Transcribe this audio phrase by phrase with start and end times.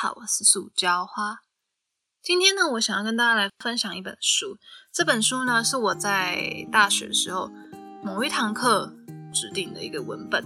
[0.00, 1.40] 好，我是塑胶花。
[2.22, 4.56] 今天呢，我想要跟大家来分享一本书。
[4.92, 7.50] 这本书呢，是我在大学时候
[8.00, 8.94] 某一堂课
[9.34, 10.44] 指定的一个文本。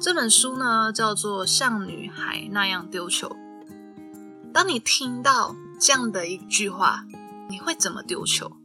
[0.00, 3.28] 这本书呢，叫做《像女孩那样丢球》。
[4.52, 7.06] 当你听到这样的一句话，
[7.48, 8.56] 你会怎么丢球？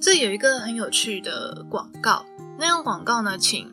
[0.00, 2.26] 这有一个很有趣的广告，
[2.58, 3.72] 那样广告呢，请。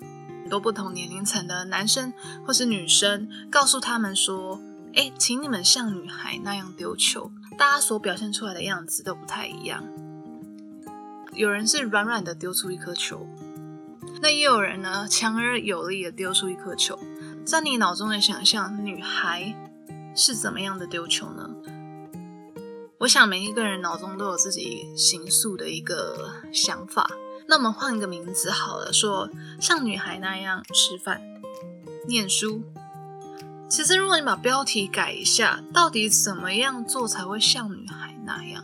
[0.49, 2.11] 多不同年龄层的男生
[2.45, 4.59] 或是女生，告诉他们说
[4.95, 9.83] ：“哎，请你们像女孩那样丢球。”大家所表现出来的样子都不太一样。
[11.33, 13.27] 有人是软软的丢出一颗球，
[14.21, 16.97] 那也有人呢强而有力的丢出一颗球。
[17.45, 19.55] 在你脑中的想象，女孩
[20.15, 21.49] 是怎么样的丢球呢？
[22.99, 27.09] 我想每一个人脑中都有自己形塑的一个想法。
[27.49, 29.27] 那我们换一个名字好了，说
[29.59, 31.19] 像女孩那样吃饭、
[32.07, 32.61] 念书。
[33.67, 38.63] 其实，如果你把标题改一下，到底怎么样做才会像女孩那样？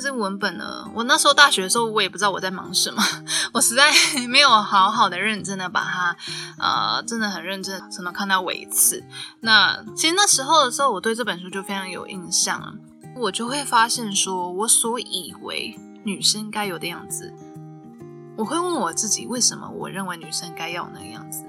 [0.00, 0.90] 这文本呢？
[0.94, 3.00] 我那时候大学的时候，我也不知道我在忙什么，
[3.54, 3.92] 我实在
[4.28, 6.16] 没有好好的、认真的把它，
[6.58, 9.04] 呃，真的很认真，从头看到尾次。
[9.42, 12.74] 那其实那时候的时候，我对这本书就非常有印象了，
[13.14, 17.32] 我就会发现说，我所以为女生该有的样子。
[18.38, 21.44] 我会问我自己，为什么我认为女生该要那个样子？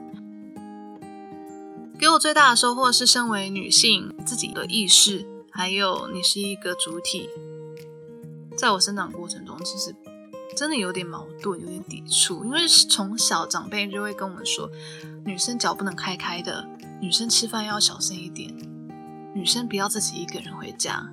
[1.99, 7.29] 给我最大的收获是，身为女性自己的意识，还有你是一个主体。
[8.57, 9.93] 在我生长过程中，其实
[10.57, 14.71] 真的有点矛盾，有点抵触，因为从小长辈就会跟我们说，
[15.23, 16.67] 女生脚不能开开的，
[16.99, 18.51] 女生吃饭要小声一点，
[19.35, 21.07] 女生不要自己一个人回家，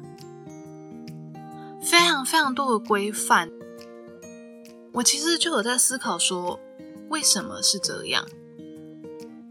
[1.83, 3.51] 非常非常多的规范。
[4.97, 6.59] 我其实就有在思考说，
[7.11, 8.25] 为什么是这样？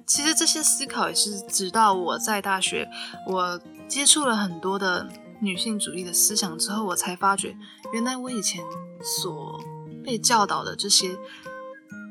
[0.08, 2.90] 其实这些思考也是直到我在大学，
[3.28, 5.08] 我接触了很多的
[5.40, 7.56] 女性主义的思想之后，我才发觉，
[7.94, 8.64] 原来我以前
[9.04, 9.64] 所
[10.04, 11.16] 被教导的这些，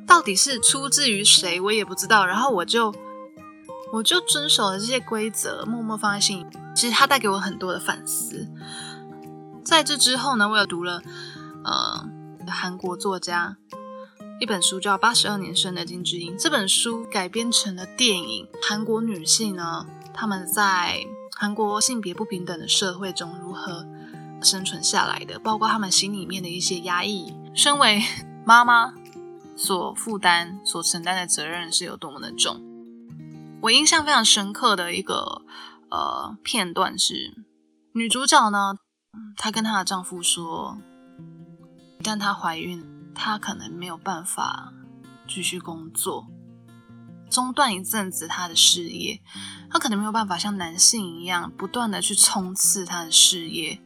[0.06, 2.24] 到底是出自于谁，我也不知道。
[2.24, 2.94] 然后我就
[3.92, 6.46] 我就遵守了这些规则，默默放在心里。
[6.76, 8.46] 其实它带给我很多的反思。
[9.64, 11.02] 在这之后呢，我又读了，
[11.64, 12.13] 呃。
[12.52, 13.56] 韩国作家
[14.40, 18.48] 一本书叫《八十二年生的金智英》，这本书改编成了电影。
[18.60, 21.06] 韩国女性呢，她们在
[21.36, 23.86] 韩国性别不平等的社会中如何
[24.42, 27.32] 生存下来的，包括她们心里面的一些压抑。
[27.54, 28.02] 身为
[28.44, 28.92] 妈妈
[29.56, 32.60] 所负担、所承担的责任是有多么的重。
[33.62, 35.42] 我印象非常深刻的一个
[35.90, 37.32] 呃片段是，
[37.92, 38.74] 女主角呢，
[39.36, 40.76] 她跟她的丈夫说。
[42.04, 42.84] 一旦她怀孕，
[43.14, 44.74] 她可能没有办法
[45.26, 46.26] 继续工作，
[47.30, 49.22] 中断一阵子她的事业。
[49.70, 53.80] 她可能没有办法像男性一样不断的去冲刺她的事业。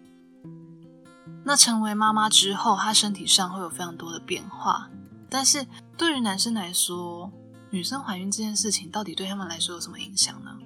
[1.44, 4.90] 那成为妈妈之后，她身体上会有非常多的变化。
[5.30, 5.64] 但是
[5.96, 7.30] 对于男生来说，
[7.70, 10.58] 女生怀孕这件事情到底对他们来说有什么影响呢？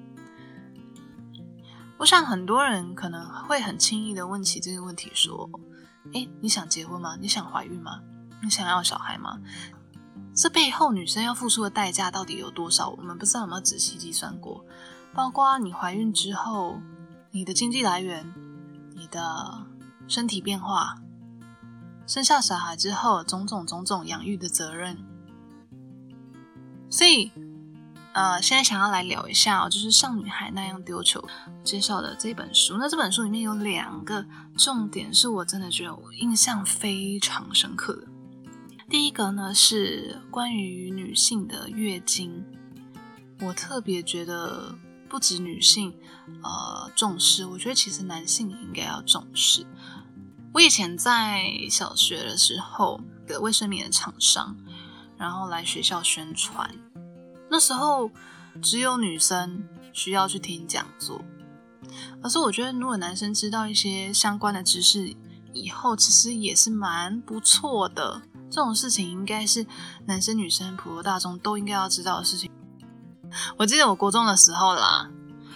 [1.98, 5.50] 我想很多人可能会很轻易的问起这个问题，说。
[6.14, 7.16] 哎，你想结婚吗？
[7.20, 8.00] 你想怀孕吗？
[8.42, 9.38] 你想要小孩吗？
[10.34, 12.90] 这背后女生要付出的代价到底有多少？
[12.90, 14.64] 我们不知道有没有仔细计算过。
[15.14, 16.80] 包括你怀孕之后，
[17.30, 18.32] 你的经济来源，
[18.94, 19.66] 你的
[20.08, 20.96] 身体变化，
[22.06, 24.98] 生下小孩之后种种种种养育的责任。
[26.90, 27.30] 所以。
[28.12, 31.22] 呃，现在想要来聊一下哦，就是像女孩那样丢球
[31.64, 32.76] 介绍的这本书。
[32.78, 34.24] 那这本书里面有两个
[34.56, 38.06] 重点，是我真的觉得我印象非常深刻的。
[38.90, 42.44] 第一个呢是关于女性的月经，
[43.40, 44.74] 我特别觉得
[45.08, 45.94] 不止女性
[46.42, 49.66] 呃重视，我觉得其实男性应该要重视。
[50.52, 54.54] 我以前在小学的时候，的卫生棉的厂商，
[55.16, 56.70] 然后来学校宣传。
[57.52, 58.10] 那时候
[58.62, 59.62] 只有女生
[59.92, 61.22] 需要去听讲座，
[62.22, 65.14] 可是我觉得如果男生知道一些相关的知识
[65.52, 68.22] 以后，其实也是蛮不错的。
[68.50, 69.66] 这种事情应该是
[70.06, 72.50] 男生女生普罗大众都应该要知道的事情。
[73.58, 75.10] 我记得我国中的时候啦，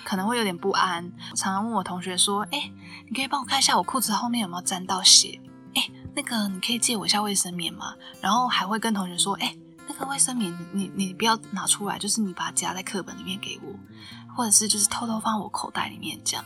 [0.04, 2.70] 可能会有点不安，常常问我同学说：“哎，
[3.08, 5.40] 你可以帮我看一下我裤子后面有没有沾到血？
[5.74, 9.56] 哎，那个你可以借我一下卫生棉吗？”然后还会跟同学说：“哎。”
[9.96, 13.74] 个卫生棉，你你不要拿出来，就是你把它夹在课本里面给我，
[14.34, 16.44] 或者是就是偷偷放我口袋里面这样。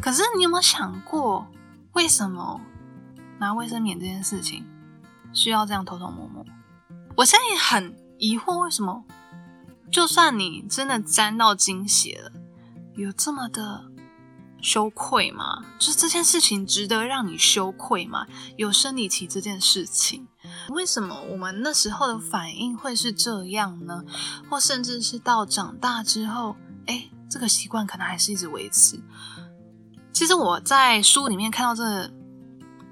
[0.00, 1.46] 可是你有没有想过，
[1.92, 2.60] 为什么
[3.38, 4.64] 拿卫生棉这件事情
[5.32, 6.44] 需要这样偷偷摸摸？
[7.16, 9.04] 我现在也很疑惑，为什么
[9.90, 12.32] 就算你真的沾到精血了，
[12.94, 13.84] 有这么的
[14.60, 15.64] 羞愧吗？
[15.78, 18.26] 就是这件事情值得让你羞愧吗？
[18.56, 20.26] 有生理期这件事情，
[20.68, 24.04] 为什么我们那时候的反应会是这样呢？
[24.50, 26.56] 或甚至是到长大之后，
[26.86, 29.00] 哎，这个习惯可能还是一直维持。
[30.12, 32.10] 其实我在书里面看到这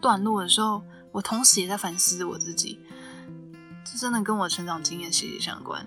[0.00, 0.82] 段落的时候，
[1.12, 2.78] 我同时也在反思我自己，
[3.84, 5.86] 这真的跟我成长经验息息相关。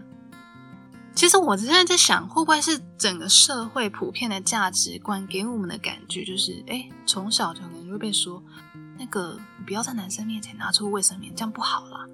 [1.15, 8.41] 其实我现在在想，会不会是整个社会普遍的价值观给我们的感觉，就是哎，从小就可能会被说，
[8.73, 12.07] 那个不要在男生面前拿出卫生棉，这样不好啦，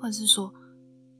[0.00, 0.54] 或者是说，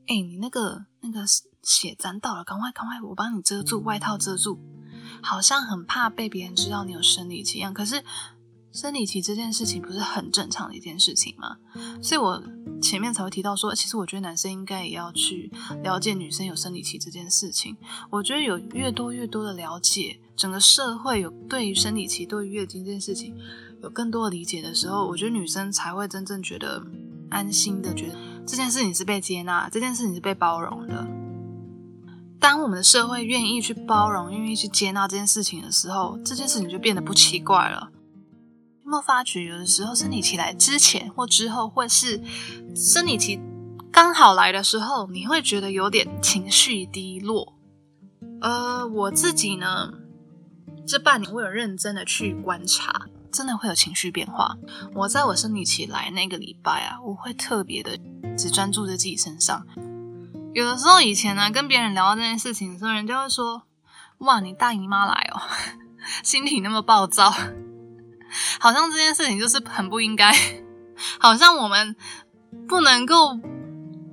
[0.07, 1.25] 哎，你那个那个
[1.63, 4.59] 血沾到了，赶快赶快，我帮你遮住，外套遮住，
[5.21, 7.73] 好像很怕被别人知道你有生理期一样。
[7.73, 8.03] 可是。
[8.73, 11.57] 生理期这件事情不是很正常的一件事情吗？
[11.99, 12.43] 所以我
[12.79, 17.75] 前面才会提到说，其实我觉得男生应该也要去了解女生有生理期这件事情。
[18.11, 23.35] 我觉得有越多越多的了解，整个社会有对于生理期、对于月经这件事情
[23.81, 26.85] 有更多的理解的时候，我觉得女生才会真正觉得
[27.29, 28.15] 安心的，觉得
[28.45, 31.07] 这件事情是被接纳，这件事情是被包容的。
[32.39, 37.89] 当我们的社会愿意去包容、愿意去接纳这件事情的时候，这件事情就变得不奇怪了。
[38.85, 42.21] 有没有发觉，有的时候生理期来之前或之后，或是
[42.75, 43.39] 生理期
[43.91, 47.57] 刚好来的时候，你会觉得有点情绪低落。
[48.39, 49.91] 呃，我自己呢，
[50.87, 54.57] 这半年我有认真的去观察，真的会有情绪变化。
[54.95, 57.95] 我在我生理期来那个礼拜啊，我会特别的
[58.35, 59.63] 只专注在自己身上。
[60.55, 63.61] 有的时候以前呢，跟别人聊到这件事情的时候，人家会说
[64.25, 65.41] ：“哇，你大姨妈来哦，
[66.23, 67.29] 心情那么暴躁。
[68.59, 70.33] ”好像这件事情就是很不应该，
[71.19, 71.95] 好像我们
[72.67, 73.39] 不能够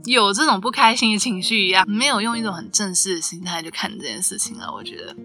[0.05, 4.70] 有这种不开心的情绪一样，没有用一种很正式的心态去看这件事情啊。
[4.70, 5.17] 我觉得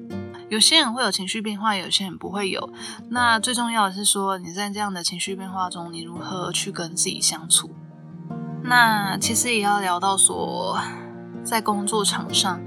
[0.49, 2.71] 有些人会有情绪变化，有些人不会有。
[3.09, 7.69] 那最重要的是说，你在这样的情绪变化中，你如何去跟自己相处？
[8.63, 10.79] 那其实也要聊到说，
[11.43, 12.59] 在工作场上，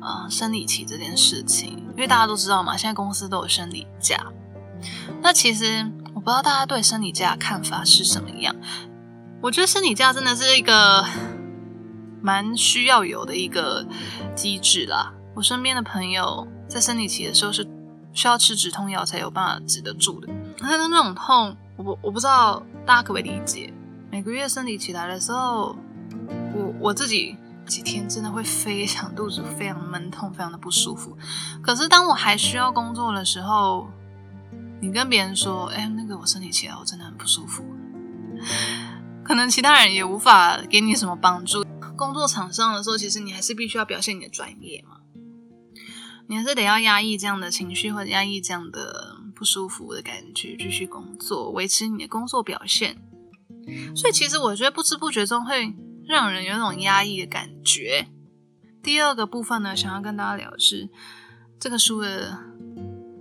[0.00, 4.26] 呃，生理期这件事情，因为大家都知道嘛，现在公司都有生理假。
[5.22, 8.54] 那其实我不知道大家对生理假看法是什么样。
[9.40, 11.04] 我觉得生理假真的是一个
[12.20, 13.86] 蛮需要有的一个
[14.34, 15.12] 机制啦。
[15.34, 17.68] 我身边的朋友在生理期的时候是
[18.14, 20.28] 需要吃止痛药才有办法止得住的。
[20.58, 23.70] 但是那种痛，我不我不知道大家可不可以理解。
[24.10, 25.76] 每个月生理期来的时候，
[26.54, 27.36] 我我自己
[27.66, 31.14] 几天真的会非常肚子非常闷痛，非常的不舒服。
[31.60, 33.86] 可是当我还需要工作的时候，
[34.80, 37.62] 你跟别人说，哎，那个我生理期了，我真的很不舒服。
[39.22, 41.62] 可能其他人也无法给你什么帮助。
[41.94, 44.96] 工作场上的时候，其实你还是必须要表现你的专业嘛。
[46.32, 52.96] 你还是得要压抑这样的情绪，或者压抑这样的不舒服的感觉，继续工作，维持你的工作表现。
[53.94, 55.76] 所以，其实我觉得不知不觉中会
[56.06, 58.06] 让人有一种压抑的感觉。
[58.82, 60.88] 第二个部分呢，想要跟大家聊的是
[61.60, 62.38] 这个书的。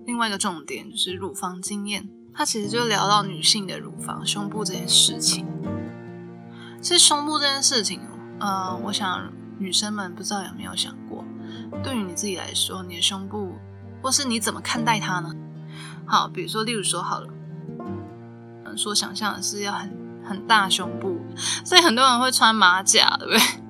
[0.06, 5.46] 另外一个重点就是乳房经验，它其实就聊到女性的乳房、胸部这件事情。
[6.82, 8.00] 其实胸部这件事情，
[8.40, 11.26] 呃，我想女生们不知道有没有想过，
[11.84, 13.56] 对于你自己来说，你的胸部
[14.02, 15.34] 或是你怎么看待它呢？
[16.06, 17.28] 好，比如说，例如说好了，
[18.66, 19.92] 嗯，说想象的是要很
[20.24, 21.20] 很大胸部，
[21.66, 23.42] 所以很多人会穿马甲，对不对？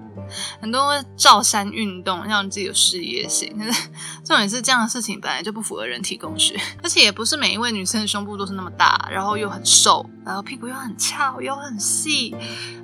[0.62, 3.54] 很多会照山运动，让自己有事业心。
[3.58, 3.90] 可 是
[4.24, 12.34] 重点是这样的事情本来就不符合人体工学， 而且也不是每一位女生的胸部都是那么大，然后又很瘦，然后屁股又很翘又很细。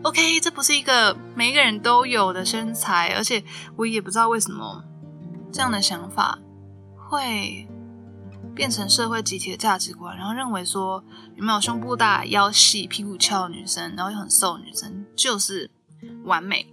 [0.03, 3.41] OK，这不是一个每一个人都有的身材，而且
[3.77, 4.83] 我也不知道为什么
[5.57, 6.37] 这样的想法
[7.09, 7.67] 会
[8.53, 11.03] 变成社会集体的价值观，然后认为说
[11.35, 15.71] 有没有胸部大、腰细、屁股翘的女生，然后又很瘦的女生就是
[16.25, 16.71] 完美。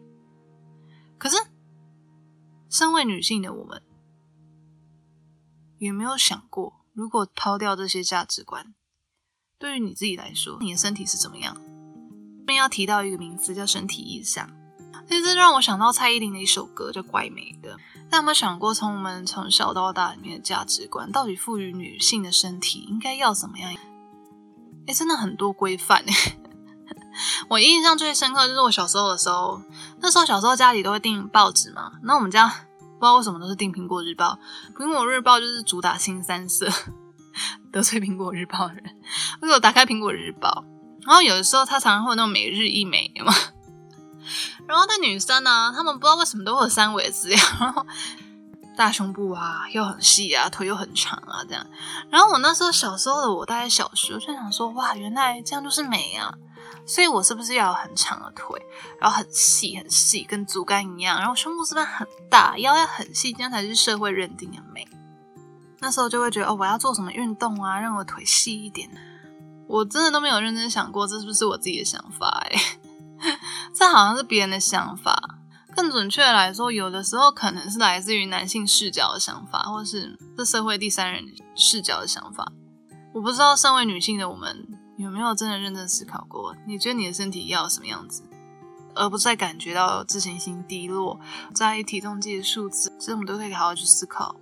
[1.17, 1.39] 可是，
[2.69, 3.81] 身为女性的我们，
[5.79, 8.75] 有没有想过，如果抛掉这些价值观，
[9.59, 11.57] 对于你自己来说，你的身体是怎么样？
[12.41, 14.55] 这边要提到一个名词，叫身体意象。
[15.09, 17.73] 其实让我想到蔡依林的一首歌，叫《怪美的》。
[18.11, 23.75] 那有没有想过，从我们从小到大里面的价值观，到底赋予女性的身体应该要怎么样？
[24.87, 26.05] 哎，真的很多规范。
[27.49, 29.61] 我印象最深刻就是我小时候的时候，
[30.01, 32.55] 那时候小时候家里都会订报纸嘛，那我们家不
[33.01, 34.39] 知道为什么都是订《苹果日报》，
[34.83, 36.69] 《苹果日报》就是主打新三色，
[37.73, 38.85] 得罪《苹果日报》的人。
[39.41, 40.65] 我有打开《苹果日报》，
[41.07, 43.33] 然后有的时候它常常会有那种每日一美嘛，
[44.67, 47.87] 然后那女生呢，她们不知道为什么都会有三围资料，然后
[48.77, 51.67] 大胸部啊，又很细啊，腿又很长啊，这样。
[52.11, 56.35] 然后我那时候小时候的我，大概小学就想说，哇，原来这样就是美啊！
[56.87, 58.61] 所以我是不是要有很长的腿，
[59.01, 64.87] 然后很细很细，跟竹竿一样，然后胸部是不是很大，腰要很细，这样才是社会认定的美？
[65.81, 68.91] 那时候就会觉得，哦，我要做什么运动啊，让我腿细一点。
[69.67, 72.29] 我真的都没有认真想过，这是不是我自己的想法？
[72.51, 72.79] 哎，
[73.75, 75.39] 这好像是别人的想法。
[75.77, 81.25] 更准确的来说，有的时候可能是来自于男性视角的想法，或是这社会第三人
[81.57, 82.53] 视角的想法。
[83.13, 88.23] 我不知道身为女性的我们有没有真的认真思考过，你觉得你的身体要什么样子，
[88.95, 91.19] 而不再感觉到自信心低落，
[91.53, 94.37] 在意体重计的数字，这我们都可以好好去思考。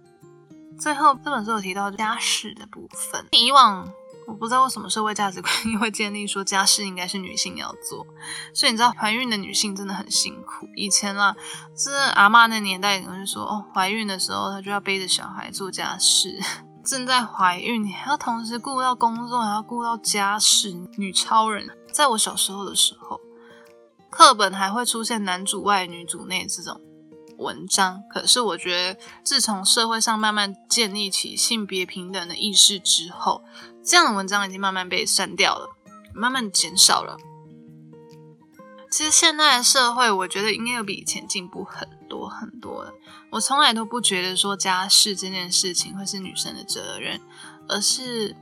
[0.78, 3.88] 最后，这本书有提到家事的部分，以往。
[4.26, 8.06] 我不知道为什么社会价值观也会建立说家事应该是女性要做，
[8.54, 10.66] 所以你知道怀孕的女性真的很辛苦。
[10.76, 11.34] 以前啦，
[11.76, 16.40] 是阿妈那年代，可能就说哦，怀孕的时候她就要背着小孩做家事，
[16.84, 21.68] 正在怀孕，还要同时顾到工作，还要顾到家事，女超人。
[21.92, 23.20] 在我小时候的时候，
[24.08, 26.80] 课本还会出现男主外女主内这种。
[27.42, 33.42] 文章，可是我觉得，自从社会上慢慢建立起性别平等的意识之后，
[33.84, 35.76] 这样的文章已经慢慢被删掉了，
[36.14, 37.18] 慢慢减少了。
[38.90, 42.92] 其实现在的社会，我觉得应该有比以前进步很多很多了。
[43.30, 47.18] 我从来都不觉得说家事这件事情会是女生的责任，
[47.68, 48.36] 而是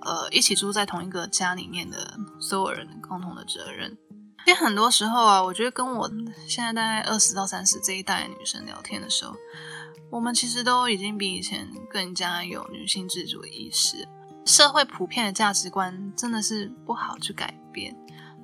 [0.00, 3.96] 呃一起住在同一个家里面的所有人共同的责任。
[4.44, 6.10] 其实很多时候啊，我觉得跟我
[6.46, 9.36] 现在大概二十到三十这一代女生聊天的时候，
[10.10, 14.08] 我们其实都已经比以前更加有女性自主的意识。
[14.44, 17.96] 社会普遍的价值观真的是不好去改变。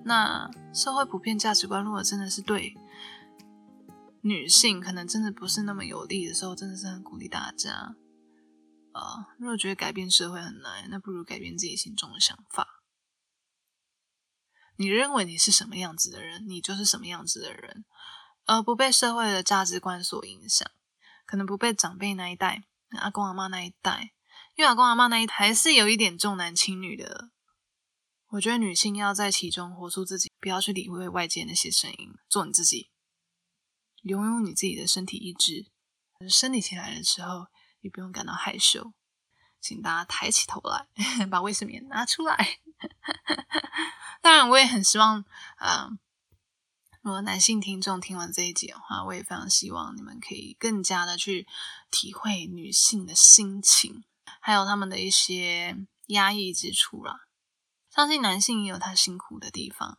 [0.04, 2.74] 那社会普遍价值观如果真的是对
[4.22, 7.96] 女性可能真的不是那么有利的时候，真的是很鼓励大家。
[8.94, 12.66] 呃，如果觉得改变社会很难，那不如改变自己心中的想法。
[14.78, 17.84] 你认为你是什么样子的人，你就是什么样子的人，
[18.46, 20.70] 而不被社会的价值观所影响，
[21.26, 24.12] 可能不被长辈那一代、阿公阿妈那一代，
[24.54, 27.30] 因为阿公阿妈那一代还是有一点重男轻女的。
[28.28, 32.90] 我觉得女性要在其中活出自己，不要去理会外界那些声音，做你自己，
[34.02, 35.66] 拥有你自己的身体意志。
[36.28, 37.48] 生理起来的时候，
[37.80, 38.92] 也不用感到害羞，
[39.60, 40.86] 请大家抬起头来，
[41.28, 42.60] 把卫生棉拿出来。
[44.46, 45.24] 我也很希望，
[45.56, 45.88] 啊，
[47.00, 51.46] 如果男性听众听完这一集的话，我也非常希望你们可以更加的去
[51.90, 54.04] 体会女性的心情，
[54.40, 55.76] 还有他们的一些
[56.08, 57.20] 压抑之处啦。
[57.90, 59.98] 相信男性也有他辛苦的地方。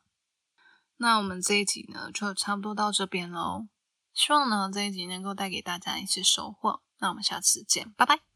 [0.98, 3.68] 那我们这一集呢，就差不多到这边喽。
[4.14, 6.82] 希望呢这一集能够带给大家一些收获。
[7.00, 8.29] 那我们下次见，拜拜。